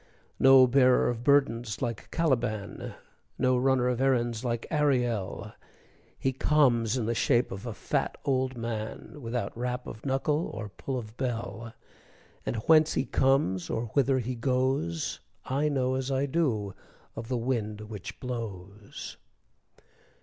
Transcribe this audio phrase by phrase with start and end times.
[0.39, 2.95] No bearer of burdens like Caliban,
[3.37, 5.53] No runner of errands like Ariel,
[6.17, 10.69] He comes in the shape of a fat old man, Without rap of knuckle or
[10.69, 11.75] pull of bell;
[12.47, 16.73] And whence he comes, or whither he goes, I know as I do
[17.15, 19.17] of the wind which blows.